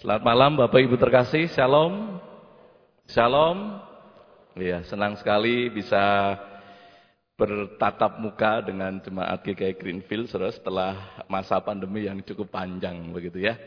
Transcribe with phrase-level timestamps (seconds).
[0.00, 2.16] Selamat malam Bapak Ibu terkasih, Shalom.
[3.04, 3.84] Shalom.
[4.56, 6.00] Iya, senang sekali bisa
[7.36, 10.96] bertatap muka dengan jemaat GKI Greenfield saudara, setelah
[11.28, 13.60] masa pandemi yang cukup panjang begitu ya.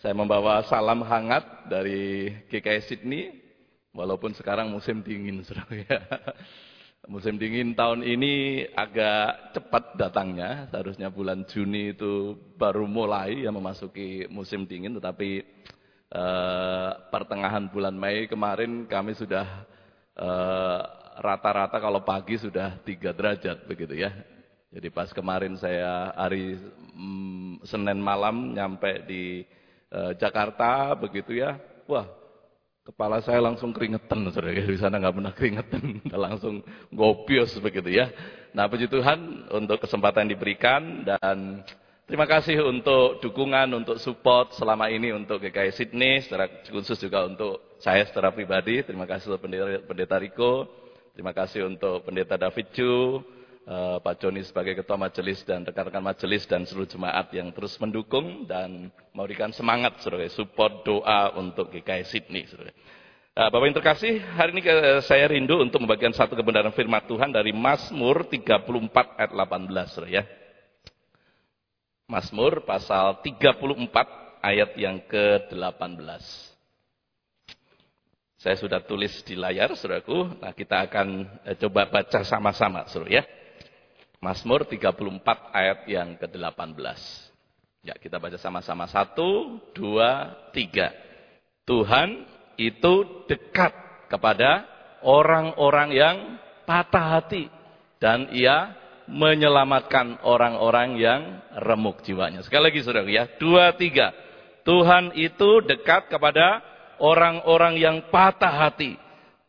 [0.00, 3.44] Saya membawa salam hangat dari GKI Sydney,
[3.92, 6.00] walaupun sekarang musim dingin saudara ya.
[7.04, 14.24] Musim dingin tahun ini agak cepat datangnya, seharusnya bulan Juni itu baru mulai ya memasuki
[14.32, 15.44] musim dingin, tetapi
[16.08, 19.44] eh, pertengahan bulan Mei kemarin kami sudah
[20.16, 20.80] eh,
[21.20, 24.08] rata-rata eh, kalau pagi sudah 3 derajat begitu ya.
[24.72, 26.56] Jadi pas kemarin saya hari
[26.96, 29.44] mm, Senin malam nyampe di
[29.92, 32.23] eh, Jakarta begitu ya, wah
[32.84, 34.52] Kepala saya langsung keringetan, saudara.
[34.52, 36.60] Di sana nggak pernah keringetan, langsung
[36.92, 38.12] gobios begitu ya.
[38.52, 41.64] Nah, puji Tuhan untuk kesempatan yang diberikan dan
[42.04, 47.80] terima kasih untuk dukungan, untuk support selama ini untuk GKI Sydney, secara khusus juga untuk
[47.80, 48.84] saya secara pribadi.
[48.84, 50.68] Terima kasih untuk pendeta, pendeta Riko,
[51.16, 53.24] terima kasih untuk pendeta David Chu,
[53.68, 58.44] uh, Pak Joni sebagai ketua majelis dan rekan-rekan majelis dan seluruh jemaat yang terus mendukung
[58.44, 62.44] dan memberikan semangat saudara, support doa untuk GKI Sydney.
[62.48, 62.72] Saudara.
[63.34, 67.34] Uh, Bapak yang terkasih, hari ini uh, saya rindu untuk membagikan satu kebenaran firman Tuhan
[67.34, 69.90] dari Mazmur 34 ayat 18.
[69.90, 70.22] Saudara, ya.
[72.04, 76.22] Mazmur pasal 34 ayat yang ke-18.
[78.38, 80.36] Saya sudah tulis di layar, saudaraku.
[80.36, 83.24] Nah, kita akan uh, coba baca sama-sama, saudara ya.
[84.24, 85.20] Mazmur 34
[85.52, 86.80] ayat yang ke-18.
[87.84, 88.88] Ya, kita baca sama-sama.
[88.88, 90.88] Satu, dua, tiga.
[91.68, 92.24] Tuhan
[92.56, 93.76] itu dekat
[94.08, 94.64] kepada
[95.04, 96.16] orang-orang yang
[96.64, 97.52] patah hati.
[98.00, 98.72] Dan ia
[99.04, 102.40] menyelamatkan orang-orang yang remuk jiwanya.
[102.40, 103.28] Sekali lagi saudara ya.
[103.36, 104.16] Dua, tiga.
[104.64, 106.64] Tuhan itu dekat kepada
[106.96, 108.96] orang-orang yang patah hati.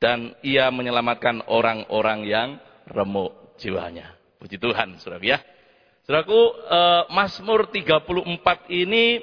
[0.03, 2.49] Dan ia menyelamatkan orang-orang yang
[2.91, 4.14] remuk jiwanya.
[4.45, 5.41] Puji Tuhan, saudara ya.
[6.05, 6.37] Saudaraku,
[6.69, 9.17] uh, Mazmur 34 ini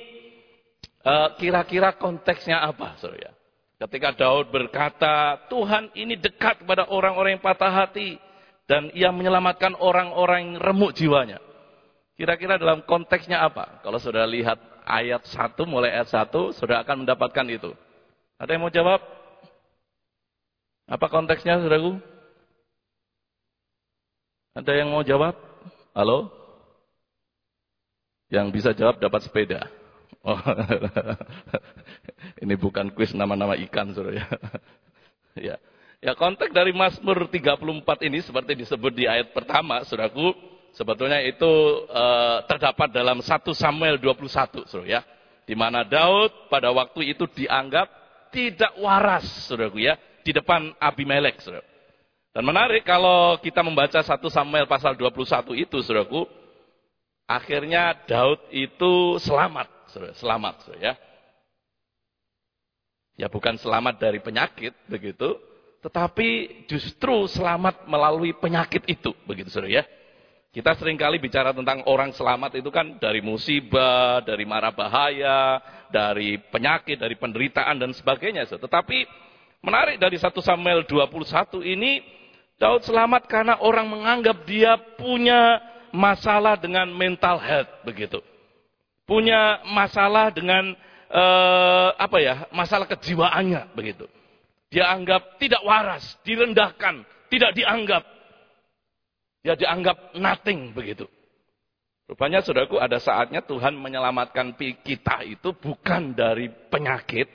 [0.98, 3.32] eh, kira-kira uh, konteksnya apa, saudara ya?
[3.86, 8.18] Ketika Daud berkata, Tuhan ini dekat kepada orang-orang yang patah hati
[8.66, 11.38] dan ia menyelamatkan orang-orang yang remuk jiwanya.
[12.18, 13.78] Kira-kira dalam konteksnya apa?
[13.86, 17.70] Kalau saudara lihat ayat 1, mulai ayat 1, saudara akan mendapatkan itu.
[18.42, 18.98] Ada yang mau jawab?
[20.90, 22.11] Apa konteksnya, saudaraku?
[24.52, 25.32] Ada yang mau jawab?
[25.96, 26.28] Halo?
[28.28, 29.64] Yang bisa jawab dapat sepeda.
[30.20, 30.36] Oh.
[32.44, 34.26] Ini bukan kuis nama-nama ikan, Saudara ya.
[35.40, 35.56] ya.
[36.02, 40.34] Ya, konteks dari Mazmur 34 ini seperti disebut di ayat pertama, Saudaraku,
[40.74, 41.48] sebetulnya itu
[41.88, 45.00] uh, terdapat dalam 1 Samuel 21, Saudara ya.
[45.48, 47.88] Di mana Daud pada waktu itu dianggap
[48.34, 51.71] tidak waras, Saudaraku ya, di depan Abimelek, Saudara.
[52.32, 56.25] Dan menarik kalau kita membaca 1 Samuel pasal 21 itu, saudaraku,
[57.28, 60.94] akhirnya Daud itu selamat, saudara, selamat, saudara, ya.
[63.20, 65.37] Ya bukan selamat dari penyakit, begitu,
[65.84, 69.84] tetapi justru selamat melalui penyakit itu, begitu, saudara, ya.
[70.56, 75.60] Kita sering kali bicara tentang orang selamat itu kan dari musibah, dari mara bahaya,
[75.93, 78.44] dari penyakit, dari penderitaan dan sebagainya.
[78.44, 78.99] Tetapi
[79.64, 82.21] menarik dari 1 Samuel 21 ini
[82.62, 85.58] Daud selamat karena orang menganggap dia punya
[85.90, 88.22] masalah dengan mental health begitu.
[89.02, 90.70] Punya masalah dengan
[91.10, 92.46] eh, apa ya?
[92.54, 94.06] Masalah kejiwaannya begitu.
[94.70, 97.02] Dia anggap tidak waras, direndahkan,
[97.34, 98.06] tidak dianggap.
[99.42, 101.10] Ya dianggap nothing begitu.
[102.06, 104.54] Rupanya saudaraku ada saatnya Tuhan menyelamatkan
[104.86, 107.26] kita itu bukan dari penyakit.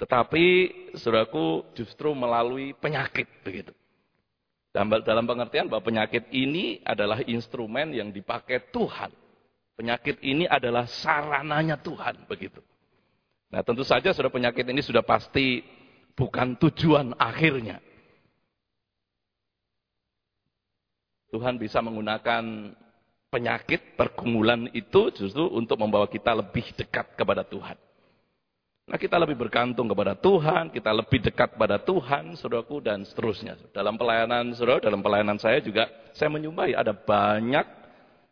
[0.00, 0.44] Tetapi
[0.96, 3.76] saudaraku justru melalui penyakit begitu.
[4.76, 9.08] Dalam pengertian bahwa penyakit ini adalah instrumen yang dipakai Tuhan.
[9.72, 12.60] Penyakit ini adalah sarananya Tuhan, begitu.
[13.48, 15.64] Nah tentu saja sudah penyakit ini sudah pasti
[16.12, 17.80] bukan tujuan akhirnya.
[21.32, 22.76] Tuhan bisa menggunakan
[23.32, 27.76] penyakit pergumulan itu justru untuk membawa kita lebih dekat kepada Tuhan.
[28.86, 33.58] Nah kita lebih bergantung kepada Tuhan, kita lebih dekat pada Tuhan, saudaraku, dan seterusnya.
[33.74, 37.66] Dalam pelayanan, saudara, dalam pelayanan saya juga, saya menyumbai ada banyak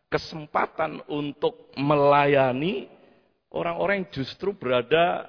[0.07, 2.87] kesempatan untuk melayani
[3.51, 5.27] orang-orang yang justru berada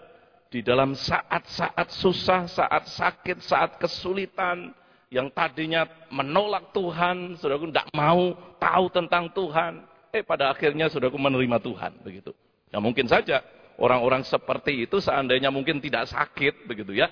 [0.53, 4.77] di dalam saat-saat susah, saat sakit, saat kesulitan,
[5.09, 9.89] yang tadinya menolak Tuhan, saudaraku, tidak mau tahu tentang Tuhan.
[10.13, 12.29] Eh pada akhirnya saudaraku menerima Tuhan, begitu.
[12.69, 13.41] Ya mungkin saja
[13.79, 17.11] orang-orang seperti itu seandainya mungkin tidak sakit begitu ya.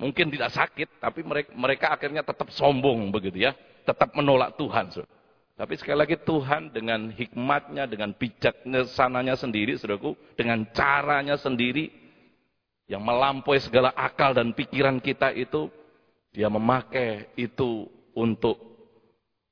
[0.00, 3.54] Mungkin tidak sakit, tapi mereka, mereka akhirnya tetap sombong begitu ya.
[3.86, 4.90] Tetap menolak Tuhan.
[4.90, 5.10] Saudara.
[5.52, 11.92] Tapi sekali lagi Tuhan dengan hikmatnya, dengan bijaksananya sendiri, saudaraku, dengan caranya sendiri,
[12.90, 15.70] yang melampaui segala akal dan pikiran kita itu,
[16.34, 17.86] dia memakai itu
[18.16, 18.58] untuk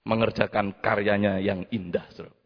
[0.03, 2.11] mengerjakan karyanya yang indah.
[2.11, 2.40] Saudara.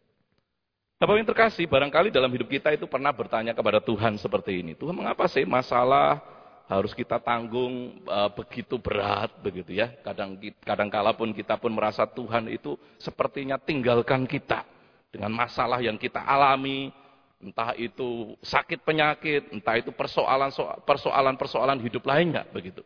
[1.05, 4.73] Bapak yang terkasih, barangkali dalam hidup kita itu pernah bertanya kepada Tuhan seperti ini.
[4.73, 6.17] Tuhan, mengapa sih masalah
[6.65, 9.93] harus kita tanggung uh, begitu berat begitu ya?
[10.01, 14.65] Kadang kadang kala pun kita pun merasa Tuhan itu sepertinya tinggalkan kita
[15.12, 16.89] dengan masalah yang kita alami,
[17.37, 20.49] entah itu sakit penyakit, entah itu persoalan
[20.89, 22.81] persoalan persoalan hidup lainnya begitu.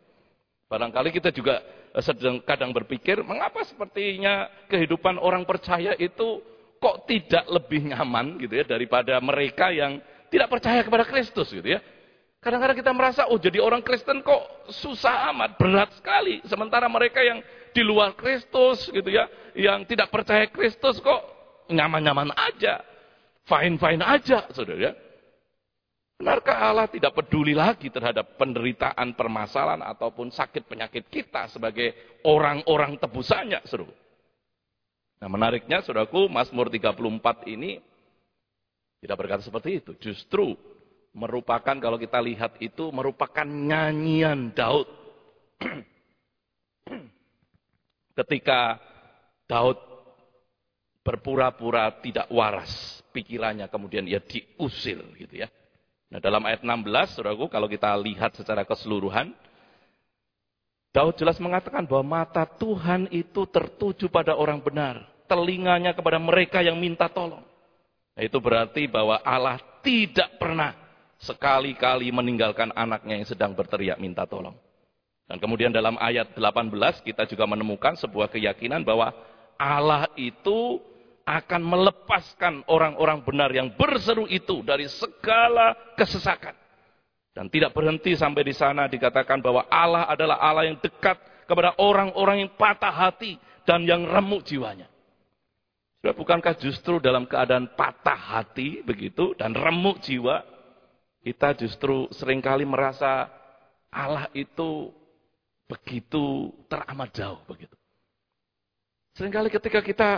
[0.66, 1.62] Barangkali kita juga
[1.94, 8.54] eh, sedang kadang berpikir, mengapa sepertinya kehidupan orang percaya itu kok tidak lebih nyaman gitu
[8.54, 9.98] ya daripada mereka yang
[10.30, 11.82] tidak percaya kepada Kristus gitu ya.
[12.38, 16.38] Kadang-kadang kita merasa, oh jadi orang Kristen kok susah amat, berat sekali.
[16.46, 17.42] Sementara mereka yang
[17.74, 19.26] di luar Kristus gitu ya,
[19.58, 21.20] yang tidak percaya Kristus kok
[21.66, 22.78] nyaman-nyaman aja.
[23.42, 24.92] Fine-fine aja, saudara ya.
[26.18, 33.66] Benarkah Allah tidak peduli lagi terhadap penderitaan, permasalahan, ataupun sakit penyakit kita sebagai orang-orang tebusannya,
[33.66, 34.07] saudara?
[35.18, 37.82] Nah menariknya saudaraku, Mazmur 34 ini
[39.02, 39.92] tidak berkata seperti itu.
[39.98, 40.54] Justru
[41.14, 44.86] merupakan kalau kita lihat itu merupakan nyanyian Daud.
[48.18, 48.78] Ketika
[49.50, 49.78] Daud
[51.02, 55.48] berpura-pura tidak waras pikirannya kemudian ia diusir gitu ya.
[56.08, 59.32] Nah dalam ayat 16 saudaraku kalau kita lihat secara keseluruhan
[60.92, 65.04] Daud jelas mengatakan bahwa mata Tuhan itu tertuju pada orang benar.
[65.28, 67.44] Telinganya kepada mereka yang minta tolong.
[68.16, 70.72] Nah, itu berarti bahwa Allah tidak pernah
[71.20, 74.56] sekali-kali meninggalkan anaknya yang sedang berteriak minta tolong.
[75.28, 79.12] Dan kemudian dalam ayat 18 kita juga menemukan sebuah keyakinan bahwa
[79.60, 80.80] Allah itu
[81.28, 86.56] akan melepaskan orang-orang benar yang berseru itu dari segala kesesakan.
[87.38, 92.42] Dan tidak berhenti sampai di sana dikatakan bahwa Allah adalah Allah yang dekat kepada orang-orang
[92.42, 94.90] yang patah hati dan yang remuk jiwanya.
[96.02, 100.42] Sudah bukankah justru dalam keadaan patah hati begitu dan remuk jiwa,
[101.22, 103.30] kita justru sering kali merasa
[103.86, 104.90] Allah itu
[105.70, 107.78] begitu teramat jauh begitu.
[109.14, 110.10] Seringkali ketika kita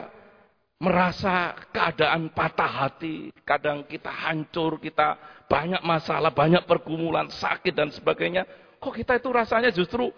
[0.80, 8.48] merasa keadaan patah hati, kadang kita hancur, kita banyak masalah, banyak pergumulan, sakit dan sebagainya.
[8.80, 10.08] Kok kita itu rasanya justru,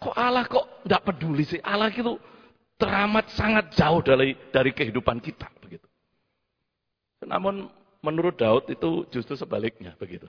[0.00, 1.60] kok Allah kok tidak peduli sih?
[1.60, 2.16] Allah itu
[2.80, 5.84] teramat sangat jauh dari dari kehidupan kita begitu.
[7.28, 7.68] Namun
[8.00, 10.28] menurut Daud itu justru sebaliknya begitu.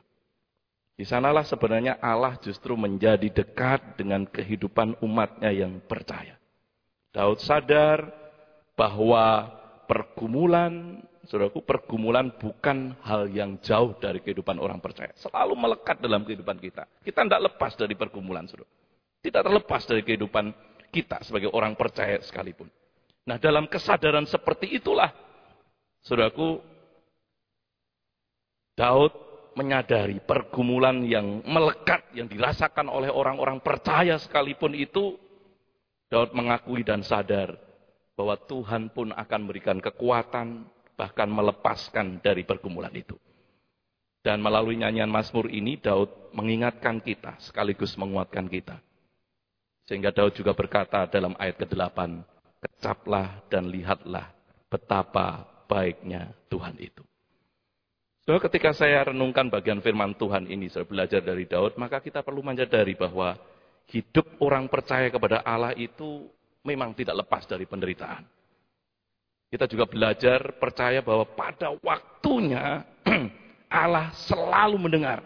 [0.98, 6.36] Di sanalah sebenarnya Allah justru menjadi dekat dengan kehidupan umatnya yang percaya.
[7.14, 8.10] Daud sadar
[8.74, 9.57] bahwa
[9.88, 15.10] pergumulan, saudaraku, pergumulan bukan hal yang jauh dari kehidupan orang percaya.
[15.16, 16.86] Selalu melekat dalam kehidupan kita.
[17.02, 18.70] Kita tidak lepas dari pergumulan, saudara.
[19.24, 20.46] Tidak terlepas dari kehidupan
[20.92, 22.70] kita sebagai orang percaya sekalipun.
[23.28, 25.12] Nah, dalam kesadaran seperti itulah,
[26.04, 26.64] saudaraku,
[28.78, 29.12] Daud
[29.58, 35.18] menyadari pergumulan yang melekat, yang dirasakan oleh orang-orang percaya sekalipun itu,
[36.08, 37.67] Daud mengakui dan sadar
[38.18, 40.66] bahwa Tuhan pun akan memberikan kekuatan,
[40.98, 43.14] bahkan melepaskan dari pergumulan itu.
[44.26, 48.82] Dan melalui nyanyian Mazmur ini, Daud mengingatkan kita, sekaligus menguatkan kita.
[49.86, 52.26] Sehingga Daud juga berkata dalam ayat ke-8,
[52.58, 54.34] Kecaplah dan lihatlah
[54.68, 57.06] betapa baiknya Tuhan itu.
[58.28, 62.44] So, ketika saya renungkan bagian firman Tuhan ini, saya belajar dari Daud, maka kita perlu
[62.44, 63.40] menyadari bahwa
[63.88, 66.28] hidup orang percaya kepada Allah itu
[66.66, 68.24] memang tidak lepas dari penderitaan.
[69.48, 72.84] Kita juga belajar percaya bahwa pada waktunya
[73.72, 75.24] Allah selalu mendengar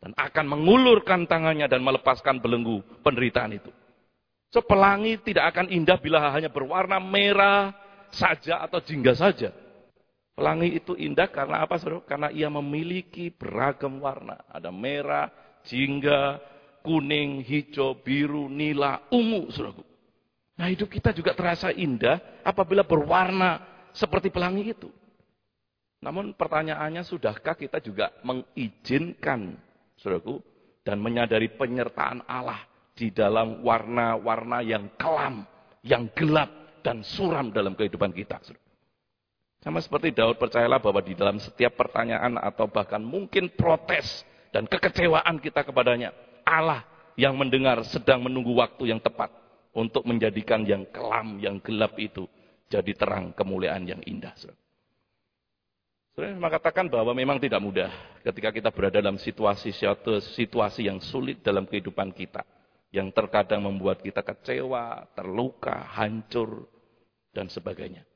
[0.00, 3.72] dan akan mengulurkan tangannya dan melepaskan belenggu penderitaan itu.
[4.52, 7.74] So, pelangi tidak akan indah bila hanya berwarna merah
[8.12, 9.50] saja atau jingga saja.
[10.36, 12.04] Pelangi itu indah karena apa, saudara?
[12.04, 14.36] Karena ia memiliki beragam warna.
[14.52, 15.32] Ada merah,
[15.64, 16.38] jingga,
[16.84, 19.80] kuning, hijau, biru, nila, ungu, saudara.
[20.56, 23.60] Nah hidup kita juga terasa indah apabila berwarna
[23.92, 24.88] seperti pelangi itu.
[26.00, 29.56] Namun pertanyaannya sudahkah kita juga mengizinkan,
[30.00, 30.40] saudaraku,
[30.80, 32.64] dan menyadari penyertaan Allah
[32.96, 35.44] di dalam warna-warna yang kelam,
[35.84, 38.40] yang gelap, dan suram dalam kehidupan kita.
[39.60, 44.22] Sama seperti Daud percayalah bahwa di dalam setiap pertanyaan atau bahkan mungkin protes
[44.54, 46.14] dan kekecewaan kita kepadanya,
[46.46, 46.86] Allah
[47.18, 49.45] yang mendengar sedang menunggu waktu yang tepat
[49.76, 52.24] untuk menjadikan yang kelam, yang gelap itu
[52.72, 54.32] jadi terang kemuliaan yang indah.
[56.16, 57.92] Saya mengatakan bahwa memang tidak mudah
[58.24, 59.76] ketika kita berada dalam situasi
[60.32, 62.40] situasi yang sulit dalam kehidupan kita.
[62.88, 66.64] Yang terkadang membuat kita kecewa, terluka, hancur,
[67.36, 68.08] dan sebagainya.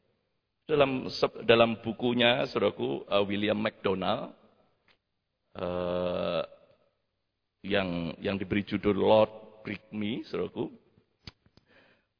[0.65, 1.11] Dalam
[1.45, 4.33] dalam bukunya, saudaraku, uh, William McDonald,
[5.61, 6.41] uh,
[7.61, 10.73] yang yang diberi judul Lord Break Me, saudaraku,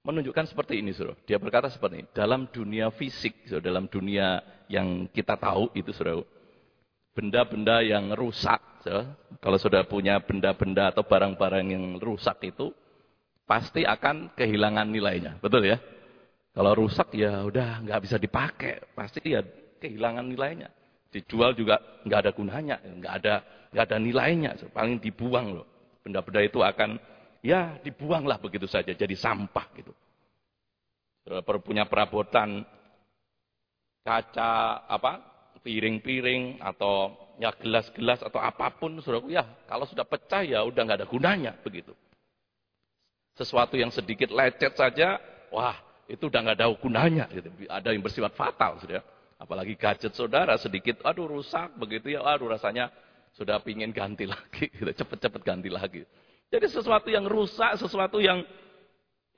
[0.01, 1.17] menunjukkan seperti ini, saudara.
[1.29, 4.41] Dia berkata seperti ini, dalam dunia fisik, saudara, dalam dunia
[4.71, 6.25] yang kita tahu itu, saudara,
[7.13, 9.13] benda-benda yang rusak, saudara,
[9.45, 12.73] kalau sudah punya benda-benda atau barang-barang yang rusak itu,
[13.45, 15.77] pasti akan kehilangan nilainya, betul ya?
[16.51, 19.43] Kalau rusak ya udah nggak bisa dipakai, pasti ya
[19.79, 20.71] kehilangan nilainya.
[21.11, 23.35] Dijual juga nggak ada gunanya, nggak ada
[23.71, 25.67] nggak ada nilainya, paling dibuang loh.
[26.03, 26.99] Benda-benda itu akan
[27.41, 29.93] ya dibuanglah begitu saja, jadi sampah gitu.
[31.65, 32.65] Punya perabotan
[34.01, 35.21] kaca apa
[35.61, 40.99] piring-piring atau ya gelas-gelas atau apa pun saudaraku ya kalau sudah pecah ya udah nggak
[41.05, 41.93] ada gunanya begitu.
[43.37, 45.17] Sesuatu yang sedikit lecet saja,
[45.49, 45.77] wah
[46.11, 47.25] itu udah nggak ada gunanya.
[47.31, 47.49] Gitu.
[47.71, 49.01] Ada yang bersifat fatal, sudah.
[49.41, 52.93] Apalagi gadget saudara sedikit, aduh rusak begitu ya, aduh rasanya
[53.33, 54.91] sudah pingin ganti lagi, gitu.
[54.93, 56.05] cepet-cepet ganti lagi.
[56.51, 58.43] Jadi sesuatu yang rusak, sesuatu yang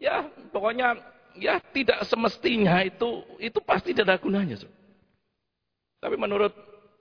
[0.00, 0.96] ya pokoknya
[1.36, 4.56] ya tidak semestinya itu itu pasti tidak ada gunanya.
[6.00, 6.50] Tapi menurut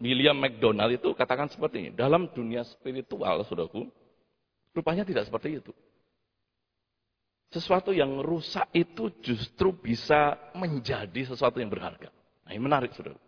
[0.03, 3.87] William McDonald itu katakan seperti ini, dalam dunia spiritual, saudaraku,
[4.73, 5.71] rupanya tidak seperti itu.
[7.51, 12.09] Sesuatu yang rusak itu justru bisa menjadi sesuatu yang berharga.
[12.47, 13.19] Nah ini menarik saudara.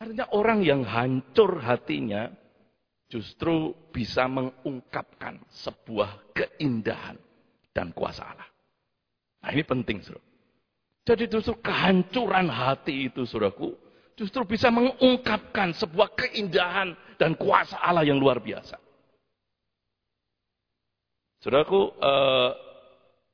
[0.00, 2.32] Artinya orang yang hancur hatinya
[3.10, 7.18] justru bisa mengungkapkan sebuah keindahan
[7.74, 8.48] dan kuasa Allah.
[9.42, 10.24] Nah ini penting saudara.
[11.04, 13.74] Jadi justru kehancuran hati itu saudaraku
[14.14, 18.78] justru bisa mengungkapkan sebuah keindahan dan kuasa Allah yang luar biasa.
[21.40, 22.50] Saudaraku, eh,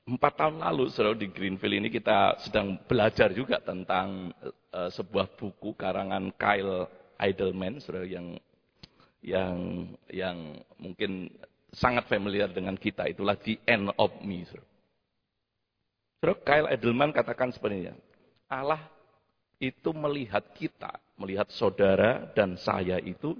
[0.06, 4.30] Empat tahun lalu, saudara di Greenfield ini kita sedang belajar juga tentang
[4.70, 6.86] uh, sebuah buku karangan Kyle
[7.18, 8.38] Idleman, saudara yang
[9.24, 11.32] yang yang mungkin
[11.72, 13.08] sangat familiar dengan kita.
[13.08, 14.44] Itulah The End of Me.
[14.48, 14.66] Saudara,
[16.20, 17.96] saudara Kyle Idleman katakan ini,
[18.48, 18.80] Allah
[19.60, 23.36] itu melihat kita, melihat saudara dan saya itu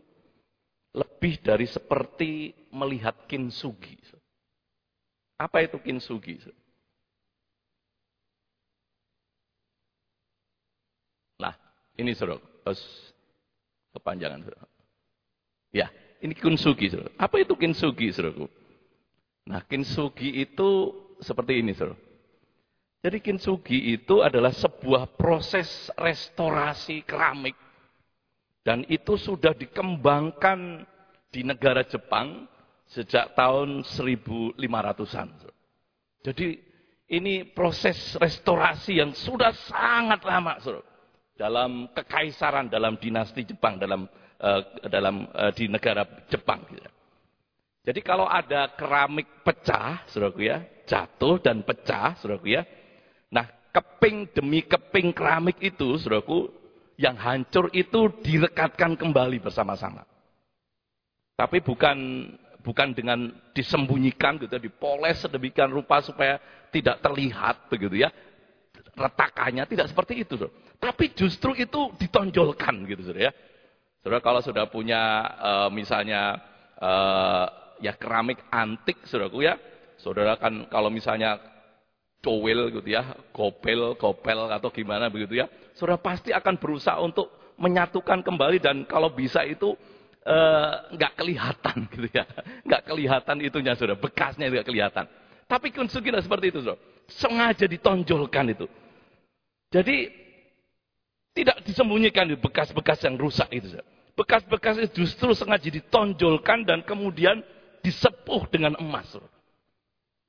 [0.97, 4.00] lebih dari seperti melihat kinsugi.
[5.37, 6.40] Apa itu kintsugi?
[11.37, 11.52] Nah,
[12.00, 12.40] ini suruh.
[13.92, 14.75] Kepanjangan suruh.
[15.76, 15.92] Ya,
[16.25, 17.12] ini kintsugi suruh.
[17.21, 18.49] Apa itu kintsugi suruh?
[19.45, 20.88] Nah, kintsugi itu
[21.21, 22.00] seperti ini suruh.
[23.04, 27.54] Jadi kintsugi itu adalah sebuah proses restorasi keramik.
[28.64, 30.83] Dan itu sudah dikembangkan
[31.30, 32.49] di negara Jepang
[32.88, 35.28] sejak tahun 1500-an.
[36.26, 36.59] Jadi
[37.06, 40.83] ini proses restorasi yang sudah sangat lama, Sur.
[41.37, 44.11] Dalam kekaisaran, dalam dinasti Jepang, dalam
[44.93, 46.61] dalam uh, di negara Jepang.
[46.69, 46.85] Gitu.
[47.87, 50.59] Jadi kalau ada keramik pecah, Saudaraku ya,
[50.90, 52.66] jatuh dan pecah, Saudaraku ya.
[53.31, 56.50] Nah, keping demi keping keramik itu, Saudaraku,
[56.99, 60.02] yang hancur itu direkatkan kembali bersama-sama.
[61.38, 62.26] Tapi bukan
[62.66, 66.43] bukan dengan disembunyikan gitu, dipoles sedemikian rupa supaya
[66.75, 68.11] tidak terlihat begitu ya.
[68.99, 70.35] Retakannya tidak seperti itu.
[70.83, 73.33] Tapi justru itu ditonjolkan gitu, Saudara ya.
[74.07, 76.39] Saudara kalau sudah punya uh, misalnya
[76.79, 79.59] uh, ya keramik antik, Saudaraku ya.
[79.99, 81.43] Saudara kan kalau misalnya
[82.23, 85.51] cowel gitu ya, gopel, gopel atau gimana begitu ya.
[85.75, 89.75] Saudara pasti akan berusaha untuk menyatukan kembali dan kalau bisa itu
[90.27, 92.27] Eh, nggak uh, kelihatan gitu ya,
[92.67, 95.07] nggak kelihatan itunya sudah bekasnya nggak kelihatan.
[95.47, 96.75] Tapi kunsugi seperti itu, sudah
[97.07, 98.67] sengaja ditonjolkan itu.
[99.71, 100.11] Jadi
[101.37, 103.76] tidak disembunyikan bekas-bekas yang rusak itu.
[104.16, 107.45] Bekas-bekas itu justru sengaja ditonjolkan dan kemudian
[107.85, 109.12] disepuh dengan emas.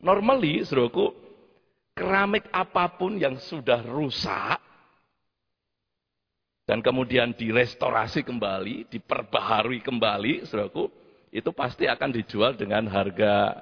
[0.03, 1.15] Normally, saudaraku,
[1.95, 4.59] keramik apa pun yang sudah rusak
[6.67, 10.91] dan kemudian direstorasi kembali, diperbaharui kembali, saudaraku,
[11.31, 13.55] itu pasti akan dijual dengan harga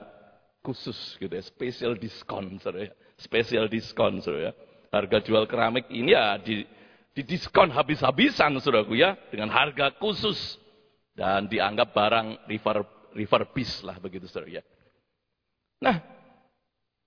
[0.66, 2.94] khusus gitu ya, special discount, saudara ya.
[3.22, 4.54] Special discount, saudara ya.
[4.90, 6.66] Harga jual keramik ini ya di,
[7.16, 10.60] Didiskon habis-habisan, saudaraku ya, dengan harga khusus.
[11.16, 12.84] Dan dianggap barang river,
[13.16, 14.64] river bis lah begitu, saudara ya.
[15.80, 16.04] Nah,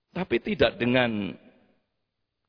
[0.09, 1.37] tapi tidak dengan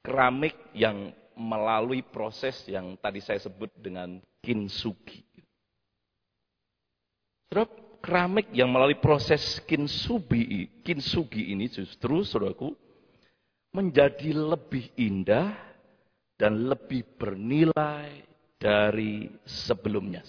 [0.00, 5.20] keramik yang melalui proses yang tadi saya sebut dengan kinsugi.
[7.52, 7.68] Terus
[8.00, 12.72] keramik yang melalui proses kinsubi, kinsugi ini justru, saudaraku,
[13.76, 15.69] menjadi lebih indah
[16.40, 18.24] dan lebih bernilai
[18.56, 20.24] dari sebelumnya.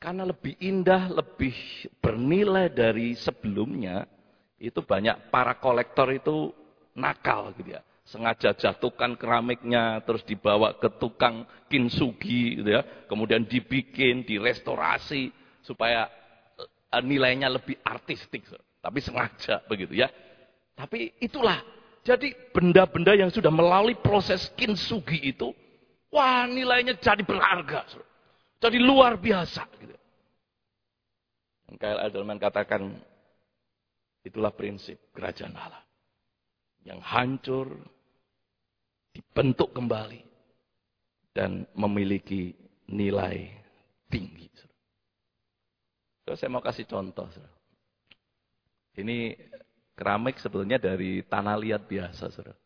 [0.00, 1.52] Karena lebih indah, lebih
[2.00, 4.08] bernilai dari sebelumnya,
[4.56, 6.48] itu banyak para kolektor itu
[6.96, 12.82] nakal gitu ya sengaja jatuhkan keramiknya, terus dibawa ke tukang kinsugi, gitu ya.
[13.06, 15.30] kemudian dibikin, direstorasi,
[15.62, 16.10] supaya
[16.90, 18.42] eh, nilainya lebih artistik.
[18.82, 20.10] Tapi sengaja begitu ya.
[20.74, 21.62] Tapi itulah,
[22.10, 25.54] jadi benda-benda yang sudah melalui proses kinsugi itu,
[26.10, 27.86] wah nilainya jadi berharga.
[28.58, 29.62] Jadi luar biasa.
[29.78, 29.94] Gitu.
[31.78, 32.10] K.L.
[32.10, 32.98] Edelman katakan,
[34.26, 35.86] itulah prinsip kerajaan Allah.
[36.82, 37.66] Yang hancur,
[39.14, 40.26] dibentuk kembali
[41.30, 42.58] dan memiliki
[42.90, 43.54] nilai
[44.10, 44.50] tinggi.
[46.26, 47.30] So, saya mau kasih contoh.
[48.98, 49.38] Ini
[50.00, 52.32] keramik sebetulnya dari tanah liat biasa.
[52.32, 52.56] Saudara.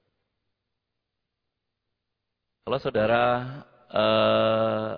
[2.63, 3.23] Kalau saudara
[3.91, 4.93] eh,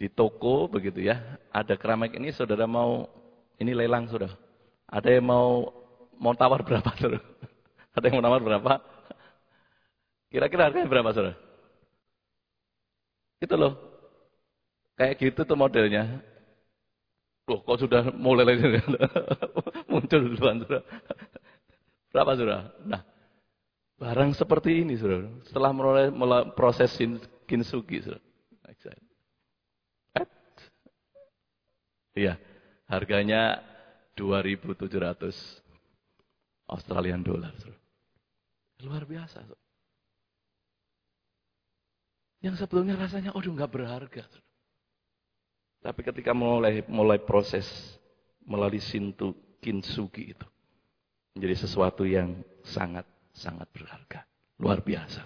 [0.00, 1.20] di toko begitu ya,
[1.52, 3.04] ada keramik ini saudara mau,
[3.60, 4.32] ini lelang sudah.
[4.88, 5.68] Ada yang mau
[6.16, 7.20] mau tawar berapa saudara?
[7.92, 8.72] Ada yang mau tawar berapa?
[10.32, 11.36] Kira-kira harganya berapa, saudara?
[13.40, 13.76] Itu loh.
[14.96, 16.24] Kayak gitu tuh modelnya.
[17.46, 18.58] Loh, kok sudah mulai
[19.90, 20.82] muncul duluan, saudara.
[22.10, 22.74] Berapa, saudara?
[22.82, 23.02] Nah,
[24.02, 25.30] barang seperti ini, saudara.
[25.46, 26.10] Setelah mulai,
[26.58, 26.90] proses
[27.46, 28.24] kinsugi, saudara.
[32.16, 32.40] Iya,
[32.88, 33.60] harganya
[34.16, 35.36] 2.700
[36.66, 37.52] Australian dollar.
[38.82, 39.44] Luar biasa.
[39.44, 39.64] Saudara.
[42.40, 44.24] Yang sebelumnya rasanya, aduh nggak berharga.
[45.86, 47.62] Tapi ketika mulai mulai proses
[48.42, 50.46] melalui sintu kinsugi itu
[51.38, 54.26] menjadi sesuatu yang sangat sangat berharga,
[54.58, 55.22] luar biasa.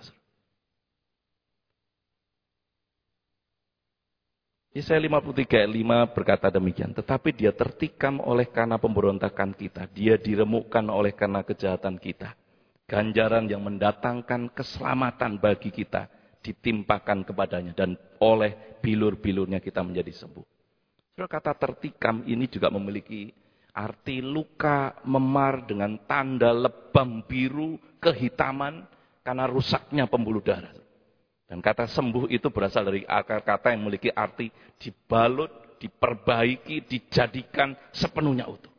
[4.77, 11.17] Yesaya 53 5 berkata demikian, tetapi dia tertikam oleh karena pemberontakan kita, dia diremukkan oleh
[11.17, 12.37] karena kejahatan kita.
[12.85, 20.47] Ganjaran yang mendatangkan keselamatan bagi kita ditimpakan kepadanya dan oleh bilur-bilurnya kita menjadi sembuh.
[21.21, 23.29] Kata tertikam ini juga memiliki
[23.77, 28.89] arti luka memar dengan tanda lebam biru kehitaman
[29.21, 30.73] karena rusaknya pembuluh darah.
[31.45, 34.49] Dan kata sembuh itu berasal dari akar kata yang memiliki arti
[34.81, 38.73] dibalut, diperbaiki, dijadikan sepenuhnya utuh.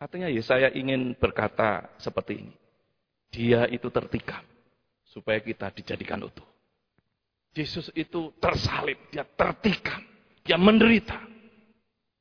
[0.00, 2.54] Artinya ya saya ingin berkata seperti ini.
[3.28, 4.55] Dia itu tertikam
[5.16, 6.44] supaya kita dijadikan utuh.
[7.56, 10.04] Yesus itu tersalib, dia tertikam,
[10.44, 11.16] dia menderita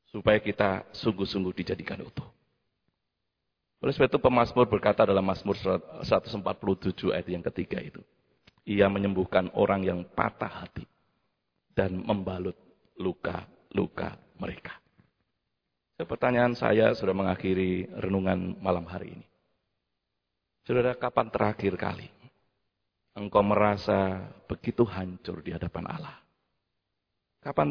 [0.08, 2.24] supaya kita sungguh-sungguh dijadikan utuh.
[3.84, 8.00] Oleh sebab itu pemazmur berkata dalam Mazmur 147 ayat yang ketiga itu.
[8.64, 10.88] Ia menyembuhkan orang yang patah hati
[11.76, 12.56] dan membalut
[12.96, 14.80] luka-luka mereka.
[16.00, 19.28] Pertanyaan saya sudah mengakhiri renungan malam hari ini.
[20.66, 22.15] Saudara, kapan terakhir kali
[23.16, 26.16] engkau merasa begitu hancur di hadapan Allah?
[27.40, 27.70] Kapan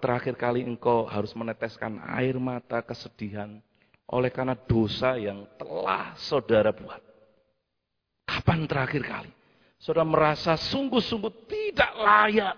[0.00, 3.58] terakhir kali engkau harus meneteskan air mata kesedihan
[4.06, 7.02] oleh karena dosa yang telah saudara buat?
[8.26, 9.30] Kapan terakhir kali?
[9.82, 12.56] Saudara merasa sungguh-sungguh tidak layak.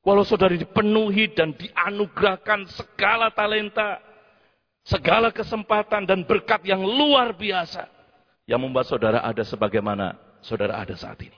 [0.00, 4.00] Walau saudara dipenuhi dan dianugerahkan segala talenta,
[4.80, 7.84] segala kesempatan dan berkat yang luar biasa.
[8.48, 11.36] Yang membuat saudara ada sebagaimana saudara ada saat ini?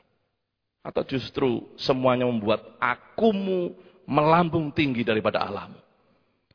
[0.82, 3.74] Atau justru semuanya membuat akumu
[4.06, 5.78] melambung tinggi daripada Allahmu?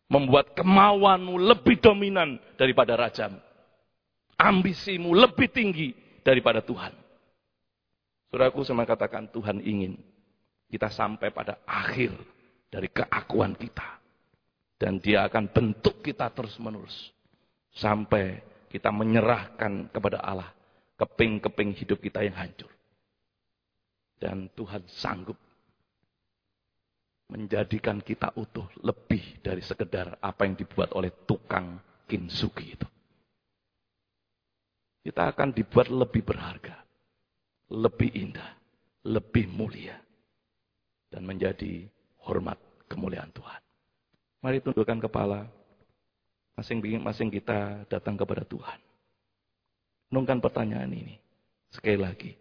[0.07, 3.39] Membuat kemauanmu lebih dominan daripada rajamu.
[4.39, 5.91] Ambisimu lebih tinggi
[6.23, 6.95] daripada Tuhan.
[8.31, 9.95] Saudaraku sama katakan Tuhan ingin
[10.67, 12.11] kita sampai pada akhir
[12.67, 13.99] dari keakuan kita.
[14.77, 16.93] Dan dia akan bentuk kita terus menerus.
[17.73, 20.56] Sampai kita menyerahkan kepada Allah
[20.97, 22.69] keping-keping hidup kita yang hancur.
[24.17, 25.37] Dan Tuhan sanggup
[27.29, 31.77] menjadikan kita utuh lebih dari sekedar apa yang dibuat oleh tukang
[32.09, 32.87] kinsugi itu.
[35.05, 36.83] Kita akan dibuat lebih berharga,
[37.71, 38.51] lebih indah,
[39.07, 39.95] lebih mulia
[41.07, 41.87] dan menjadi
[42.27, 42.59] hormat
[42.91, 43.61] kemuliaan Tuhan.
[44.43, 45.47] Mari tundukkan kepala.
[46.57, 48.86] Masing-masing kita datang kepada Tuhan.
[50.07, 51.19] Nungkan pertanyaan ini.
[51.67, 52.31] Sekali lagi.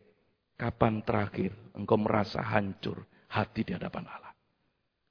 [0.56, 4.32] Kapan terakhir engkau merasa hancur hati di hadapan Allah?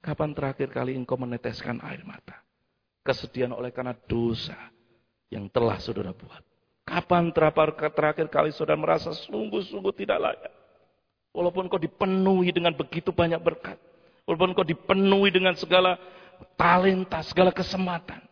[0.02, 2.42] Kapan terakhir kali engkau meneteskan air mata?
[3.06, 4.58] Kesedihan oleh karena dosa
[5.30, 6.42] yang telah saudara buat.
[6.86, 10.52] Kapan terakhir kali saudara merasa sungguh-sungguh tidak layak?
[11.30, 13.78] Walaupun kau dipenuhi dengan begitu banyak berkat.
[14.26, 16.00] Walaupun kau dipenuhi dengan segala
[16.58, 18.24] talenta, segala kesempatan.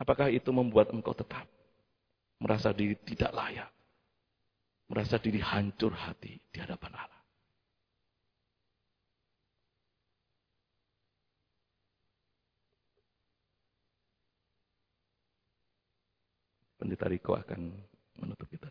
[0.00, 1.44] Apakah itu membuat engkau tetap
[2.42, 3.70] merasa diri tidak layak?
[4.90, 7.22] Merasa diri hancur hati di hadapan Allah.
[16.76, 17.60] Pendeta Riko akan
[18.18, 18.66] menutup kita.